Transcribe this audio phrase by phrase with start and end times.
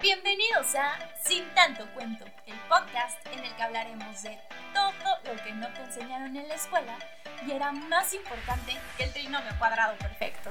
[0.00, 4.38] Bienvenidos a Sin tanto cuento, el podcast en el que hablaremos de
[4.72, 4.92] todo
[5.24, 6.96] lo que no te enseñaron en la escuela
[7.44, 10.50] y era más importante que el trinomio cuadrado perfecto.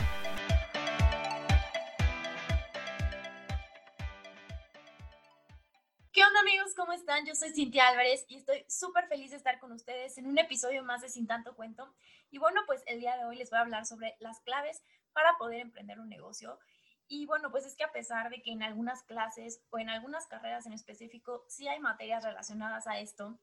[6.11, 6.73] ¿Qué onda amigos?
[6.75, 7.25] ¿Cómo están?
[7.25, 10.83] Yo soy Cintia Álvarez y estoy súper feliz de estar con ustedes en un episodio
[10.83, 11.95] más de Sin tanto cuento.
[12.31, 14.83] Y bueno, pues el día de hoy les voy a hablar sobre las claves
[15.13, 16.59] para poder emprender un negocio
[17.07, 20.27] y bueno, pues es que a pesar de que en algunas clases o en algunas
[20.27, 23.39] carreras en específico sí hay materias relacionadas a esto,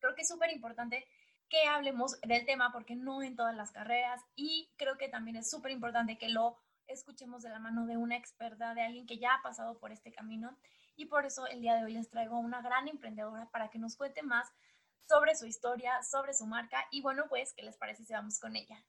[0.00, 1.06] creo que es súper importante
[1.48, 5.50] que hablemos del tema porque no en todas las carreras y creo que también es
[5.50, 9.34] súper importante que lo escuchemos de la mano de una experta, de alguien que ya
[9.34, 10.58] ha pasado por este camino
[10.96, 13.96] y por eso el día de hoy les traigo una gran emprendedora para que nos
[13.96, 14.48] cuente más
[15.08, 18.56] sobre su historia, sobre su marca y bueno, pues, ¿qué les parece si vamos con
[18.56, 18.84] ella?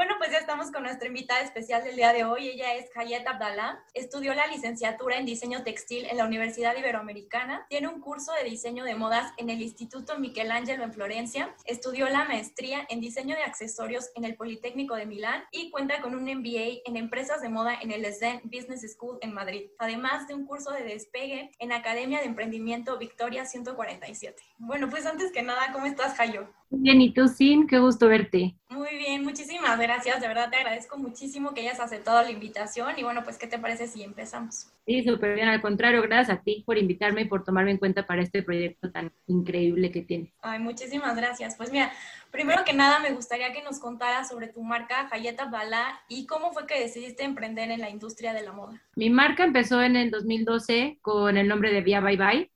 [0.00, 2.48] Bueno, pues ya estamos con nuestra invitada especial del día de hoy.
[2.48, 3.82] Ella es Hayet Abdallah.
[3.94, 7.64] Estudió la licenciatura en diseño textil en la Universidad Iberoamericana.
[7.70, 11.54] Tiene un curso de diseño de modas en el Instituto Michelangelo en Florencia.
[11.64, 16.14] Estudió la maestría en diseño de accesorios en el Politécnico de Milán y cuenta con
[16.14, 19.70] un MBA en empresas de moda en el SDEN Business School en Madrid.
[19.78, 24.42] Además de un curso de despegue en Academia de Emprendimiento Victoria 147.
[24.58, 26.46] Bueno, pues antes que nada, ¿cómo estás, Hayo?
[26.68, 27.66] Bien, ¿y tú, Sin?
[27.66, 28.54] Qué gusto verte.
[28.68, 30.09] Muy bien, muchísimas gracias.
[30.18, 32.98] De verdad te agradezco muchísimo que hayas aceptado la invitación.
[32.98, 34.66] Y bueno, pues, ¿qué te parece si empezamos?
[34.86, 35.48] Sí, súper bien.
[35.48, 38.90] Al contrario, gracias a ti por invitarme y por tomarme en cuenta para este proyecto
[38.90, 40.32] tan increíble que tienes.
[40.40, 41.54] Ay, muchísimas gracias.
[41.56, 41.92] Pues mira,
[42.30, 46.52] primero que nada me gustaría que nos contaras sobre tu marca Hayeta Bala y cómo
[46.52, 48.80] fue que decidiste emprender en la industria de la moda.
[48.96, 52.50] Mi marca empezó en el 2012 con el nombre de Via Bye Bye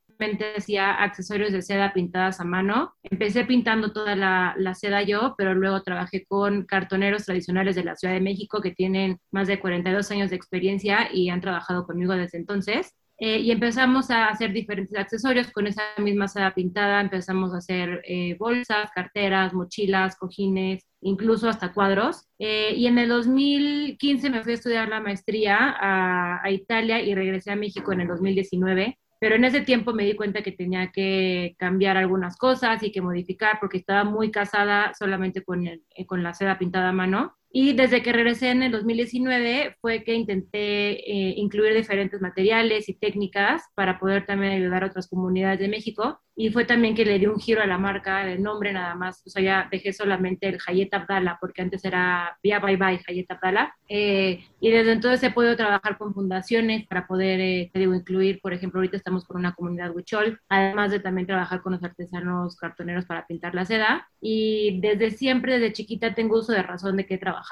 [0.56, 2.94] hacía accesorios de seda pintadas a mano.
[3.02, 8.14] Empecé pintando toda la, seda yo, pero luego trabajé con cartoneros tradicionales de la Ciudad
[8.14, 12.38] de México que tienen más de 42 años de experiencia y han trabajado conmigo desde
[12.38, 12.94] entonces.
[13.19, 17.00] Eh, y empezamos a hacer diferentes accesorios con esa misma seda pintada.
[17.00, 22.26] Empezamos a hacer eh, bolsas, carteras, mochilas, cojines, incluso hasta cuadros.
[22.38, 27.14] Eh, y en el 2015 me fui a estudiar la maestría a, a Italia y
[27.14, 30.92] regresé a México en el 2019 pero en ese tiempo me di cuenta que tenía
[30.92, 35.64] que cambiar algunas cosas y que modificar porque estaba muy casada solamente con,
[36.06, 37.34] con la seda pintada a mano.
[37.56, 42.94] Y desde que regresé en el 2019 fue que intenté eh, incluir diferentes materiales y
[42.94, 46.20] técnicas para poder también ayudar a otras comunidades de México.
[46.37, 49.22] Y fue también que le di un giro a la marca, el nombre nada más.
[49.25, 53.26] O sea, ya dejé solamente el Hayet Abdala, porque antes era Via Bye Bye Hayet
[53.28, 53.72] Abdala.
[53.88, 58.53] Eh, y desde entonces he podido trabajar con fundaciones para poder, eh, digo, incluir, por
[58.53, 63.04] ejemplo, ahorita estamos con una comunidad Huichol, además de también trabajar con los artesanos cartoneros
[63.04, 64.09] para pintar la seda.
[64.21, 67.44] Y desde siempre, desde chiquita, tengo uso de razón de que he trabajado.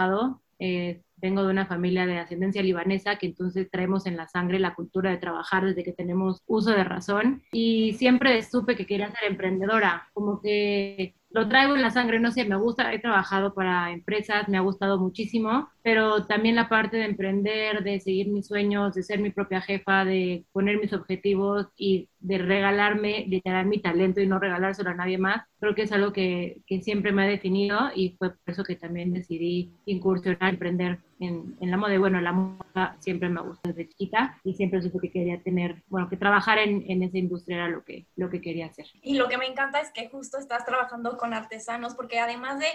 [0.59, 4.75] Eh, vengo de una familia de ascendencia libanesa que entonces traemos en la sangre la
[4.75, 7.43] cultura de trabajar desde que tenemos uso de razón.
[7.53, 12.31] Y siempre supe que quería ser emprendedora, como que lo traigo en la sangre, no
[12.31, 16.97] sé, me gusta, he trabajado para empresas, me ha gustado muchísimo, pero también la parte
[16.99, 21.69] de emprender, de seguir mis sueños, de ser mi propia jefa, de poner mis objetivos
[21.77, 25.83] y de regalarme, de tener mi talento y no regalárselo a nadie más, creo que
[25.83, 29.73] es algo que, que siempre me ha definido y fue por eso que también decidí
[29.87, 31.99] incursionar, emprender en, la moda.
[31.99, 36.09] Bueno, la moda siempre me gusta desde chiquita y siempre supe que quería tener, bueno,
[36.09, 38.87] que trabajar en, en, esa industria era lo que, lo que quería hacer.
[39.03, 42.67] Y lo que me encanta es que justo estás trabajando con artesanos, porque además de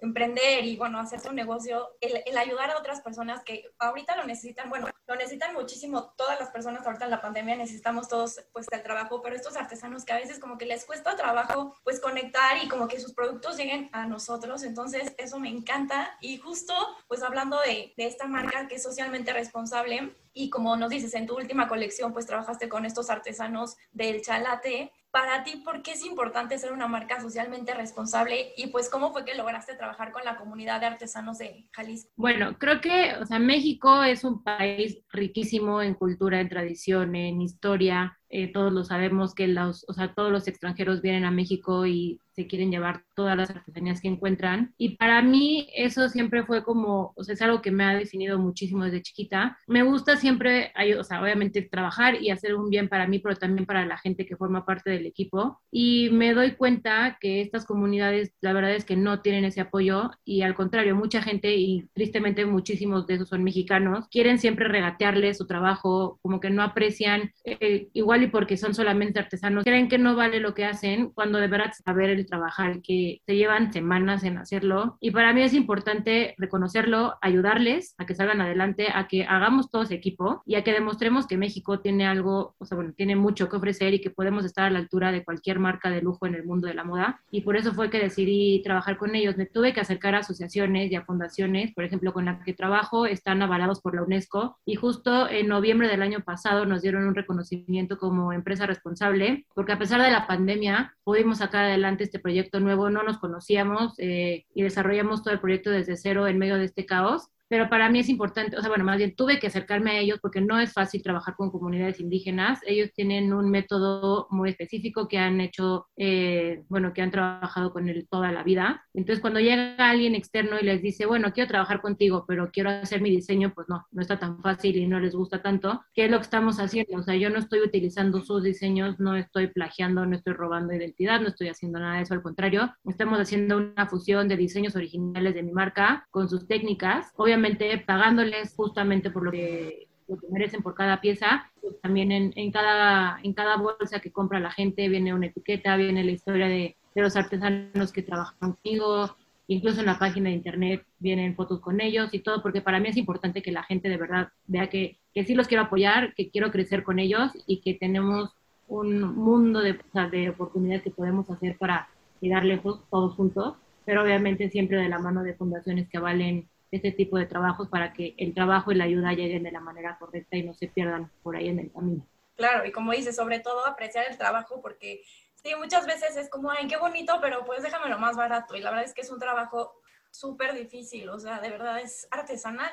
[0.00, 4.70] emprender y, bueno, hacer tu negocio, el, ayudar a otras personas que ahorita lo necesitan,
[4.70, 8.82] bueno, lo necesitan muchísimo, todas las personas ahorita en la pandemia necesitamos todos, pues, el
[8.82, 12.68] trabajo, pero estos artesanos que a veces como que les cuesta trabajo, pues, conectar y
[12.68, 16.16] como que sus productos lleguen a nosotros, entonces eso me encanta.
[16.20, 16.74] Y justo,
[17.08, 21.26] pues, hablando de, de esta marca que es socialmente responsable, y como nos dices, en
[21.26, 24.92] tu última colección, pues trabajaste con estos artesanos del chalate.
[25.10, 28.52] Para ti, ¿por qué es importante ser una marca socialmente responsable?
[28.56, 32.10] Y pues, ¿cómo fue que lograste trabajar con la comunidad de artesanos de Jalisco?
[32.16, 37.40] Bueno, creo que, o sea, México es un país riquísimo en cultura, en tradición, en
[37.40, 38.19] historia.
[38.30, 42.20] Eh, todos lo sabemos que los, o sea, todos los extranjeros vienen a México y
[42.32, 44.72] se quieren llevar todas las artesanías que encuentran.
[44.78, 48.38] Y para mí eso siempre fue como, o sea, es algo que me ha definido
[48.38, 49.58] muchísimo desde chiquita.
[49.66, 53.66] Me gusta siempre, o sea, obviamente trabajar y hacer un bien para mí, pero también
[53.66, 55.60] para la gente que forma parte del equipo.
[55.70, 60.10] Y me doy cuenta que estas comunidades, la verdad es que no tienen ese apoyo
[60.24, 65.38] y al contrario, mucha gente y tristemente muchísimos de esos son mexicanos, quieren siempre regatearles
[65.38, 69.88] su trabajo, como que no aprecian, eh, igual igual y porque son solamente artesanos, creen
[69.88, 73.72] que no vale lo que hacen cuando de verdad saber el trabajar, que se llevan
[73.72, 74.96] semanas en hacerlo.
[75.00, 79.90] Y para mí es importante reconocerlo, ayudarles a que salgan adelante, a que hagamos todos
[79.90, 83.56] equipo y a que demostremos que México tiene algo, o sea, bueno, tiene mucho que
[83.56, 86.44] ofrecer y que podemos estar a la altura de cualquier marca de lujo en el
[86.44, 87.20] mundo de la moda.
[87.30, 89.36] Y por eso fue que decidí trabajar con ellos.
[89.36, 93.06] Me tuve que acercar a asociaciones y a fundaciones, por ejemplo, con la que trabajo,
[93.06, 97.14] están avalados por la UNESCO y justo en noviembre del año pasado nos dieron un
[97.14, 102.60] reconocimiento como empresa responsable, porque a pesar de la pandemia pudimos sacar adelante este proyecto
[102.60, 106.64] nuevo, no nos conocíamos eh, y desarrollamos todo el proyecto desde cero en medio de
[106.64, 109.90] este caos pero para mí es importante, o sea, bueno, más bien tuve que acercarme
[109.90, 112.60] a ellos porque no es fácil trabajar con comunidades indígenas.
[112.64, 117.88] Ellos tienen un método muy específico que han hecho, eh, bueno, que han trabajado con
[117.88, 118.86] él toda la vida.
[118.94, 123.00] Entonces, cuando llega alguien externo y les dice, bueno, quiero trabajar contigo, pero quiero hacer
[123.00, 125.82] mi diseño, pues no, no está tan fácil y no les gusta tanto.
[125.92, 126.98] ¿Qué es lo que estamos haciendo?
[126.98, 131.20] O sea, yo no estoy utilizando sus diseños, no estoy plagiando, no estoy robando identidad,
[131.20, 135.34] no estoy haciendo nada de eso, al contrario, estamos haciendo una fusión de diseños originales
[135.34, 137.10] de mi marca con sus técnicas.
[137.16, 137.39] Obviamente,
[137.86, 139.88] pagándoles justamente por lo que,
[140.30, 141.50] merecen por cada pieza.
[141.60, 145.76] Pues también en, en, cada, en cada bolsa que compra la gente viene una etiqueta,
[145.76, 149.16] viene la historia de, de los artesanos que trabajan conmigo,
[149.46, 152.88] incluso en la página de internet vienen fotos con ellos y todo, porque para mí
[152.88, 156.30] es importante que la gente de verdad vea que, que sí los quiero apoyar, que
[156.30, 158.30] quiero crecer con ellos y que tenemos
[158.68, 159.78] un mundo de,
[160.12, 161.88] de oportunidades que podemos hacer para
[162.20, 166.92] llegar lejos todos juntos, pero obviamente siempre de la mano de fundaciones que valen este
[166.92, 170.36] tipo de trabajos para que el trabajo y la ayuda lleguen de la manera correcta
[170.36, 172.06] y no se pierdan por ahí en el camino.
[172.36, 175.02] Claro, y como dices, sobre todo apreciar el trabajo porque
[175.34, 178.56] sí, muchas veces es como, ay, qué bonito, pero pues déjame lo más barato.
[178.56, 179.80] Y la verdad es que es un trabajo
[180.10, 182.70] súper difícil, o sea, de verdad es artesanal.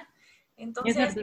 [0.58, 1.16] Entonces,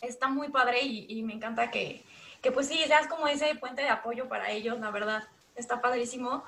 [0.00, 2.02] está muy padre y, y me encanta que,
[2.42, 5.24] que, pues sí, seas como ese puente de apoyo para ellos, la verdad,
[5.54, 6.44] está padrísimo.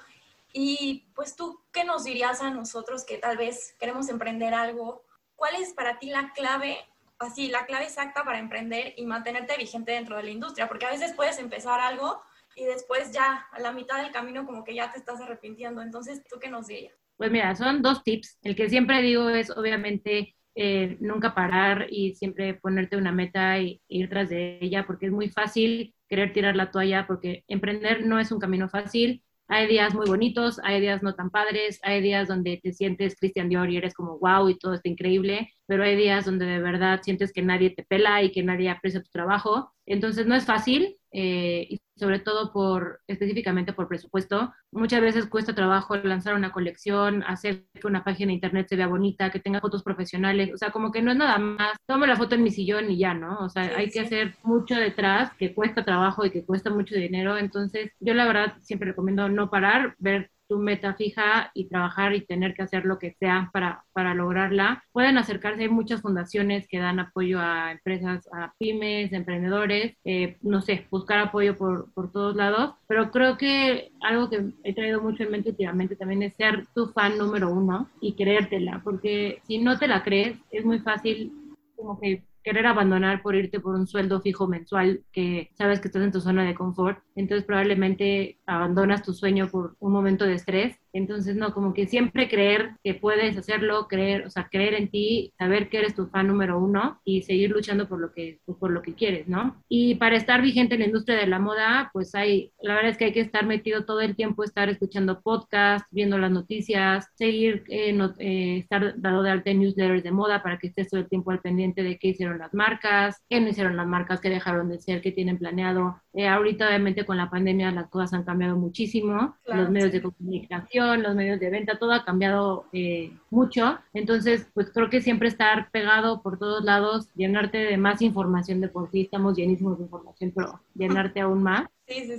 [0.53, 5.05] Y pues tú, ¿qué nos dirías a nosotros que tal vez queremos emprender algo
[5.39, 6.77] ¿cuál es para ti la clave,
[7.19, 10.69] así, la clave exacta para emprender y mantenerte vigente dentro de la industria?
[10.69, 12.21] Porque a veces puedes empezar algo
[12.57, 15.81] y después ya a la mitad del camino como que ya te estás arrepintiendo.
[15.81, 16.93] Entonces, ¿tú qué nos dirías?
[17.17, 18.39] Pues mira, son dos tips.
[18.43, 23.81] El que siempre digo es obviamente eh, nunca parar y siempre ponerte una meta y,
[23.87, 28.19] ir tras de ella, porque es muy fácil querer tirar la toalla, porque emprender no
[28.19, 29.23] es un camino fácil.
[29.51, 33.49] Hay días muy bonitos, hay días no tan padres, hay días donde te sientes Christian
[33.49, 37.01] Dior y eres como wow y todo está increíble, pero hay días donde de verdad
[37.03, 39.73] sientes que nadie te pela y que nadie aprecia tu trabajo.
[39.87, 44.53] Entonces no es fácil, eh, y sobre todo por específicamente por presupuesto.
[44.71, 48.87] Muchas veces cuesta trabajo lanzar una colección, hacer que una página de internet se vea
[48.87, 52.17] bonita, que tenga fotos profesionales, o sea, como que no es nada más, toma la
[52.17, 53.39] foto en mi sillón y ya, ¿no?
[53.41, 57.39] O sea, hay que hacer mucho detrás, que cuesta trabajo y que cuesta mucho dinero.
[57.39, 62.25] Entonces, yo la verdad siempre recomiendo no parar, ver tu meta fija y trabajar y
[62.25, 64.83] tener que hacer lo que sea para, para lograrla.
[64.93, 70.61] Pueden acercarse, hay muchas fundaciones que dan apoyo a empresas, a pymes, emprendedores, eh, no
[70.63, 75.23] sé, buscar apoyo por, por todos lados, pero creo que algo que he traído mucho
[75.23, 79.79] en mente últimamente también es ser tu fan número uno y creértela, porque si no
[79.79, 81.33] te la crees, es muy fácil
[81.77, 86.03] como que querer abandonar por irte por un sueldo fijo mensual que sabes que estás
[86.03, 90.79] en tu zona de confort, entonces probablemente abandonas tu sueño por un momento de estrés
[90.93, 95.33] entonces, no, como que siempre creer que puedes hacerlo, creer, o sea, creer en ti,
[95.39, 98.83] saber que eres tu fan número uno y seguir luchando por lo que, por lo
[98.83, 99.63] que quieres, ¿no?
[99.69, 102.97] Y para estar vigente en la industria de la moda, pues hay, la verdad es
[102.97, 107.65] que hay que estar metido todo el tiempo, estar escuchando podcasts, viendo las noticias, seguir,
[107.69, 111.09] eh, eh, estar dado de alta en newsletters de moda para que estés todo el
[111.09, 114.69] tiempo al pendiente de qué hicieron las marcas, qué no hicieron las marcas, qué dejaron
[114.69, 116.01] de ser, qué tienen planeado.
[116.15, 121.03] Eh, ahorita, obviamente, con la pandemia las cosas han cambiado muchísimo, los medios de comunicación
[121.03, 123.79] los medios de venta, todo ha cambiado eh, mucho.
[123.93, 128.69] Entonces, pues creo que siempre estar pegado por todos lados, llenarte de más información de
[128.69, 131.69] por sí, estamos llenísimos de información, pero llenarte aún más.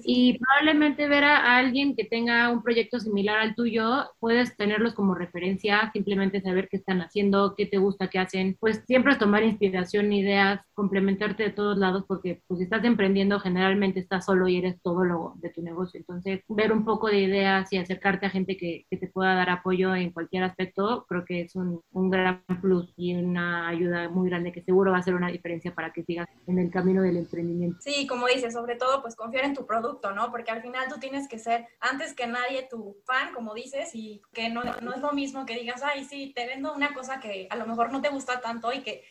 [0.03, 5.15] Y probablemente ver a alguien que tenga un proyecto similar al tuyo, puedes tenerlos como
[5.15, 8.57] referencia, simplemente saber qué están haciendo, qué te gusta, qué hacen.
[8.59, 13.99] Pues siempre tomar inspiración, ideas, complementarte de todos lados, porque pues si estás emprendiendo, generalmente
[13.99, 15.99] estás solo y eres todo lo de tu negocio.
[15.99, 19.49] Entonces, ver un poco de ideas y acercarte a gente que, que te pueda dar
[19.49, 24.29] apoyo en cualquier aspecto, creo que es un, un gran plus y una ayuda muy
[24.29, 27.17] grande que seguro va a ser una diferencia para que sigas en el camino del
[27.17, 27.77] emprendimiento.
[27.81, 30.31] Sí, como dices, sobre todo, pues confiar en tu producto, ¿no?
[30.31, 34.21] Porque al final tú tienes que ser antes que nadie tu fan, como dices, y
[34.33, 37.47] que no, no es lo mismo que digas, ay, sí, te vendo una cosa que
[37.49, 39.03] a lo mejor no te gusta tanto y que,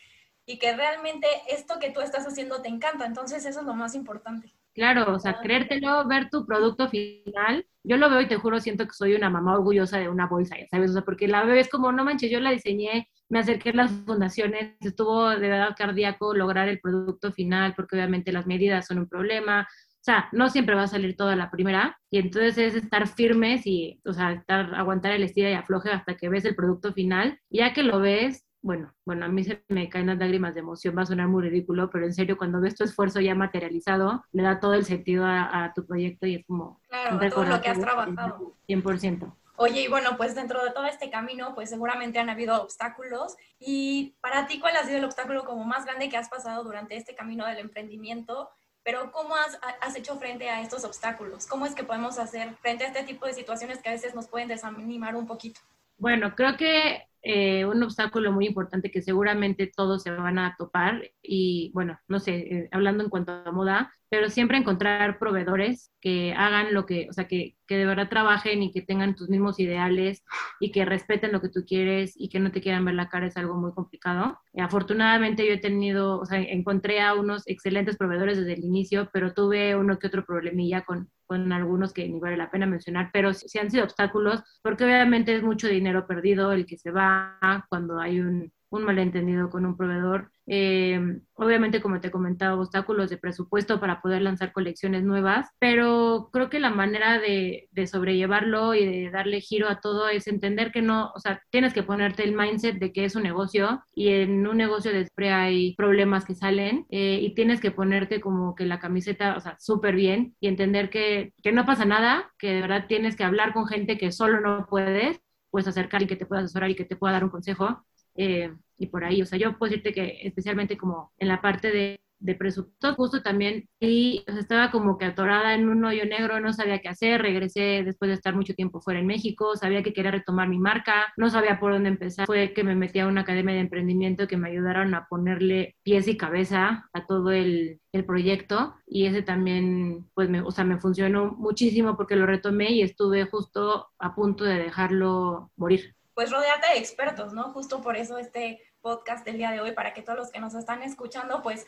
[0.45, 3.05] y que realmente esto que tú estás haciendo te encanta.
[3.05, 4.53] Entonces eso es lo más importante.
[4.73, 7.65] Claro, o sea, creértelo, ver tu producto final.
[7.83, 10.57] Yo lo veo y te juro, siento que soy una mamá orgullosa de una bolsa,
[10.57, 13.73] ya sabes, porque la veo es como, no manches, yo la diseñé, me acerqué a
[13.73, 18.99] las fundaciones, estuvo de verdad cardíaco lograr el producto final, porque obviamente las medidas son
[18.99, 19.67] un problema,
[19.99, 23.67] o sea, no siempre va a salir toda la primera, y entonces es estar firmes
[23.67, 27.37] y, o sea, estar, aguantar el estira y afloje hasta que ves el producto final.
[27.49, 30.97] Ya que lo ves, bueno, bueno, a mí se me caen las lágrimas de emoción,
[30.97, 34.43] va a sonar muy ridículo, pero en serio, cuando ves tu esfuerzo ya materializado, le
[34.43, 36.79] da todo el sentido a, tu proyecto y es como...
[36.87, 38.55] Claro, todo lo que has trabajado.
[38.69, 39.35] 100%.
[39.61, 43.35] Oye, y bueno, pues dentro de todo este camino, pues seguramente han habido obstáculos.
[43.59, 46.95] Y para ti, ¿cuál ha sido el obstáculo como más grande que has pasado durante
[46.95, 48.49] este camino del emprendimiento?
[48.83, 51.45] Pero ¿cómo has, hecho frente a estos obstáculos?
[51.45, 54.27] ¿Cómo es que podemos hacer frente a este tipo de situaciones que a veces nos
[54.27, 55.59] pueden desanimar un poquito?
[55.97, 61.11] Bueno, creo que eh, un obstáculo muy importante que seguramente todos se van a topar
[61.21, 66.33] y bueno, no sé, eh, hablando en cuanto a moda, pero siempre encontrar proveedores que
[66.33, 69.59] hagan lo que, o sea, que, que, de verdad trabajen y que tengan tus mismos
[69.59, 70.23] ideales
[70.61, 73.27] y que respeten lo que tú quieres y que no te quieran ver la cara
[73.27, 74.39] es algo muy complicado.
[74.53, 79.09] Y afortunadamente yo he tenido, o sea, encontré a unos excelentes proveedores desde el inicio,
[79.11, 83.11] pero tuve uno que otro problemilla con, con algunos que ni vale la pena mencionar,
[83.13, 87.37] pero sí han sido obstáculos porque obviamente es mucho dinero perdido el que se va
[87.69, 90.31] cuando hay un, un malentendido con un proveedor.
[90.47, 90.99] Eh,
[91.35, 96.59] obviamente, como te comentaba, obstáculos de presupuesto para poder lanzar colecciones nuevas, pero creo que
[96.59, 101.11] la manera de, de, sobrellevarlo y de darle giro a todo es entender que no,
[101.15, 104.57] o sea, tienes que ponerte el mindset de que es un negocio y en un
[104.57, 108.79] negocio de spray hay problemas que salen eh, y tienes que ponerte como que la
[108.79, 112.85] camiseta, o sea, súper bien y entender que, que no pasa nada, que de verdad
[112.87, 116.41] tienes que hablar con gente que solo no puedes puedes acercar y que te pueda
[116.41, 117.85] asesorar y que te pueda dar un consejo.
[118.19, 121.71] Eh, y por ahí, o sea, yo puedo decirte que especialmente como en la parte
[121.71, 126.51] de, de presupuesto, justo también, y estaba como que atorada en un hoyo negro, no
[126.51, 130.11] sabía qué hacer, regresé después de estar mucho tiempo fuera en México, sabía que quería
[130.11, 133.53] retomar mi marca, no sabía por dónde empezar, fue que me metí a una academia
[133.53, 138.75] de emprendimiento que me ayudaron a ponerle pies y cabeza a todo el, el proyecto
[138.85, 143.23] y ese también, pues, me, o sea, me funcionó muchísimo porque lo retomé y estuve
[143.25, 147.43] justo a punto de dejarlo morir pues rodeate de expertos, ¿no?
[147.53, 150.53] Justo por eso este podcast del día de hoy, para que todos los que nos
[150.53, 151.65] están escuchando, pues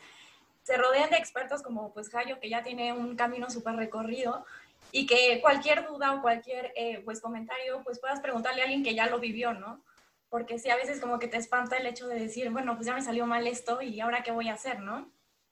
[0.62, 4.44] se rodeen de expertos como pues Jayo, que ya tiene un camino súper recorrido
[4.90, 8.94] y que cualquier duda o cualquier eh, pues comentario, pues puedas preguntarle a alguien que
[8.94, 9.82] ya lo vivió, ¿no?
[10.28, 12.92] Porque sí, a veces como que te espanta el hecho de decir, bueno, pues ya
[12.92, 15.10] me salió mal esto y ahora qué voy a hacer, ¿no?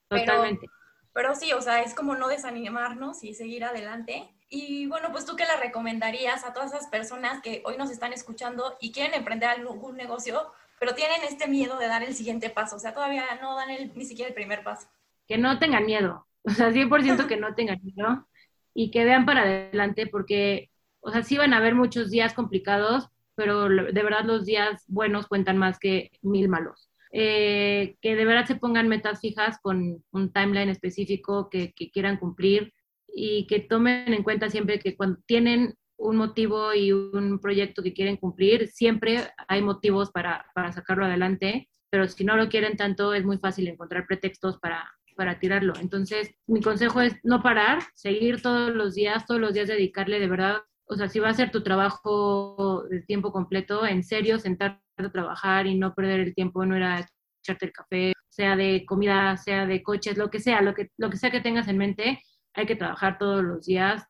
[0.09, 0.67] Totalmente.
[1.11, 5.37] pero sí, o sea, es como no desanimarnos y seguir adelante y bueno, pues tú
[5.37, 9.47] qué le recomendarías a todas esas personas que hoy nos están escuchando y quieren emprender
[9.49, 13.55] algún negocio, pero tienen este miedo de dar el siguiente paso, o sea, todavía no
[13.55, 14.89] dan el, ni siquiera el primer paso.
[15.25, 18.27] Que no tengan miedo, o sea, 100% que no tengan miedo
[18.73, 23.07] y que vean para adelante porque, o sea, sí van a haber muchos días complicados,
[23.35, 26.89] pero de verdad los días buenos cuentan más que mil malos.
[27.13, 32.17] Eh, que de verdad se pongan metas fijas con un timeline específico que, que quieran
[32.17, 32.73] cumplir,
[33.13, 37.93] y que tomen en cuenta siempre que cuando tienen un motivo y un proyecto que
[37.93, 43.13] quieren cumplir, siempre hay motivos para, para sacarlo adelante, pero si no lo quieren tanto,
[43.13, 45.73] es muy fácil encontrar pretextos para, para tirarlo.
[45.79, 50.27] Entonces, mi consejo es no parar, seguir todos los días, todos los días dedicarle de
[50.27, 54.81] verdad, o sea, si va a ser tu trabajo de tiempo completo, en serio, sentarte
[54.97, 57.05] a trabajar y no perder el tiempo, no era
[57.43, 61.09] echarte el café, sea de comida, sea de coches, lo que sea, lo que, lo
[61.09, 62.21] que sea que tengas en mente,
[62.53, 64.05] hay que trabajar todos los días.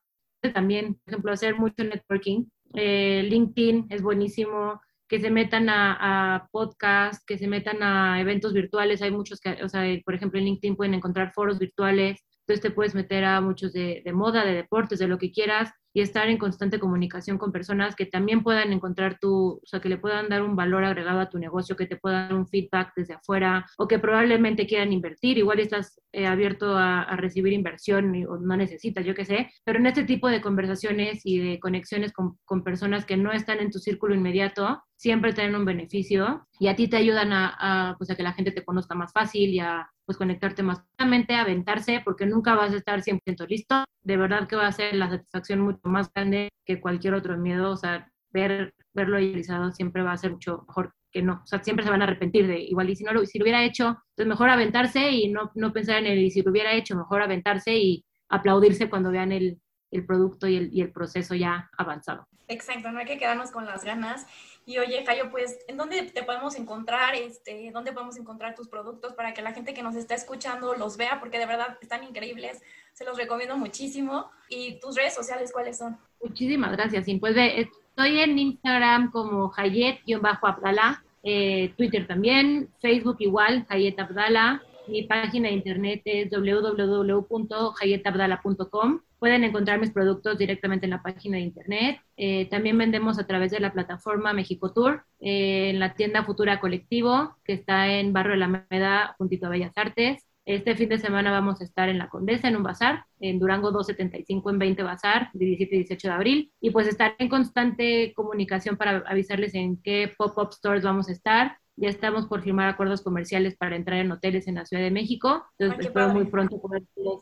[0.53, 2.45] También, por ejemplo, hacer mucho networking.
[2.73, 9.01] Eh, LinkedIn es buenísimo, que se metan a, podcasts, que se metan a eventos virtuales.
[9.01, 12.23] Hay muchos que, o sea, por ejemplo, en LinkedIn pueden encontrar foros virtuales.
[12.41, 15.71] Entonces te puedes meter a muchos de, de moda, de deportes, de lo que quieras
[15.93, 19.89] y estar en constante comunicación con personas que también puedan encontrar tu, o sea, que
[19.89, 22.93] le puedan dar un valor agregado a tu negocio, que te puedan dar un feedback
[22.95, 25.37] desde afuera o que probablemente quieran invertir.
[25.37, 29.85] Igual estás eh, abierto a, recibir inversión o no necesitas, yo qué sé, pero en
[29.85, 33.79] este tipo de conversaciones y de conexiones con, con personas que no están en tu
[33.79, 38.15] círculo inmediato, siempre tienen un beneficio y a ti te ayudan a, a, pues a
[38.15, 42.25] que la gente te conozca más fácil y a pues conectarte más a aventarse, porque
[42.25, 43.85] nunca vas a estar 100% listo.
[44.03, 47.71] De verdad que va a ser la satisfacción mucho más grande que cualquier otro miedo.
[47.71, 51.41] O sea, ver, verlo realizado siempre va a ser mucho mejor que no.
[51.43, 52.89] O sea, siempre se van a arrepentir de igual.
[52.89, 55.73] Y si no lo, si lo hubiera hecho, entonces pues mejor aventarse y no, no
[55.73, 59.59] pensar en el y si lo hubiera hecho, mejor aventarse y aplaudirse cuando vean el,
[59.91, 62.27] el producto y el, y el proceso ya avanzado.
[62.47, 64.25] Exacto, no hay que quedarnos con las ganas.
[64.65, 67.15] Y oye, Cayo, pues, ¿en dónde te podemos encontrar?
[67.15, 70.97] Este, ¿Dónde podemos encontrar tus productos para que la gente que nos está escuchando los
[70.97, 71.19] vea?
[71.19, 72.61] Porque de verdad están increíbles.
[72.93, 74.29] Se los recomiendo muchísimo.
[74.49, 75.97] ¿Y tus redes sociales cuáles son?
[76.21, 77.07] Muchísimas gracias.
[77.19, 84.63] pues ve, estoy en Instagram como Hayet-Abdala, eh, Twitter también, Facebook igual, Hayet Abdala.
[84.87, 89.01] Mi página de internet es www.hayetabdala.com.
[89.21, 92.01] Pueden encontrar mis productos directamente en la página de internet.
[92.17, 96.59] Eh, también vendemos a través de la plataforma México Tour, eh, en la tienda Futura
[96.59, 100.25] Colectivo, que está en Barrio de la Meda, juntito a Bellas Artes.
[100.43, 103.69] Este fin de semana vamos a estar en La Condesa, en un bazar, en Durango
[103.69, 106.51] 275 en 20 Bazar, de 17 y 18 de abril.
[106.59, 111.59] Y pues estar en constante comunicación para avisarles en qué pop-up stores vamos a estar.
[111.81, 115.43] Ya estamos por firmar acuerdos comerciales para entrar en hoteles en la Ciudad de México.
[115.57, 116.61] Entonces espero muy pronto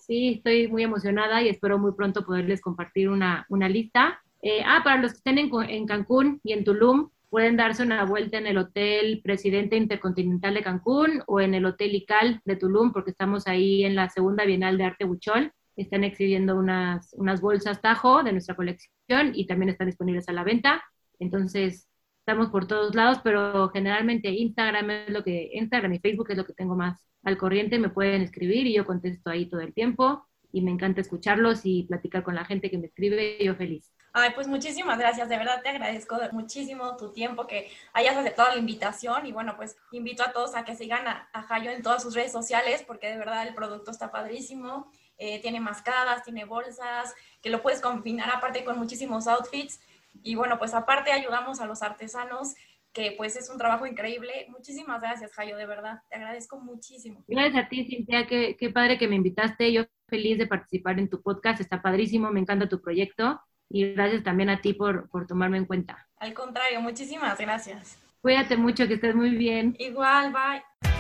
[0.05, 4.21] sí, estoy muy emocionada y espero muy pronto poderles compartir una, una lista.
[4.41, 8.03] Eh, ah, para los que estén en, en Cancún y en Tulum, pueden darse una
[8.03, 12.91] vuelta en el Hotel Presidente Intercontinental de Cancún o en el Hotel Ical de Tulum,
[12.91, 15.53] porque estamos ahí en la segunda Bienal de Arte Buchol.
[15.77, 20.43] Están exhibiendo unas, unas bolsas Tajo de nuestra colección y también están disponibles a la
[20.43, 20.83] venta.
[21.17, 21.88] Entonces,
[22.29, 26.45] estamos por todos lados, pero generalmente Instagram es lo que, Instagram y Facebook es lo
[26.45, 30.27] que tengo más al corriente, me pueden escribir y yo contesto ahí todo el tiempo
[30.51, 33.91] y me encanta escucharlos y platicar con la gente que me escribe, yo feliz.
[34.13, 38.59] Ay, pues muchísimas gracias, de verdad te agradezco muchísimo tu tiempo, que hayas aceptado la
[38.59, 42.03] invitación y bueno, pues invito a todos a que sigan a, a Jayo en todas
[42.03, 47.15] sus redes sociales porque de verdad el producto está padrísimo, eh, tiene mascadas, tiene bolsas,
[47.41, 49.79] que lo puedes combinar aparte con muchísimos outfits
[50.23, 52.55] y bueno, pues aparte ayudamos a los artesanos
[52.93, 54.47] que pues es un trabajo increíble.
[54.49, 57.23] Muchísimas gracias, Jayo, de verdad, te agradezco muchísimo.
[57.27, 61.09] Gracias a ti, Cintia, qué, qué padre que me invitaste, yo feliz de participar en
[61.09, 63.39] tu podcast, está padrísimo, me encanta tu proyecto
[63.69, 66.07] y gracias también a ti por, por tomarme en cuenta.
[66.17, 67.97] Al contrario, muchísimas gracias.
[68.21, 69.75] Cuídate mucho, que estés muy bien.
[69.79, 70.98] Igual, bye.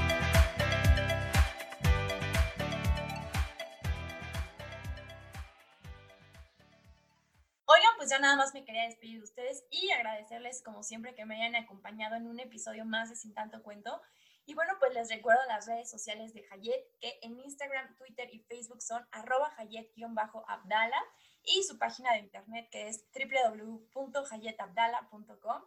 [7.99, 11.35] Pues ya nada más me quería despedir de ustedes y agradecerles como siempre que me
[11.35, 14.01] hayan acompañado en un episodio más de Sin Tanto Cuento.
[14.45, 18.39] Y bueno, pues les recuerdo las redes sociales de Hayet, que en Instagram, Twitter y
[18.39, 21.03] Facebook son arroba Hayet-Abdala
[21.43, 25.63] y su página de internet que es www.hayetabdala.com.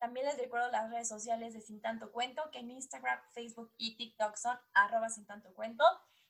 [0.00, 3.96] También les recuerdo las redes sociales de Sin Tanto Cuento, que en Instagram, Facebook y
[3.96, 5.84] TikTok son arroba Sin Tanto Cuento.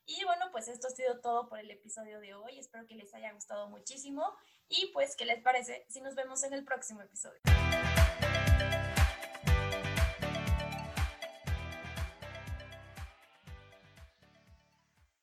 [0.05, 2.59] Y bueno, pues esto ha sido todo por el episodio de hoy.
[2.59, 4.37] Espero que les haya gustado muchísimo
[4.69, 7.41] y pues, ¿qué les parece si nos vemos en el próximo episodio?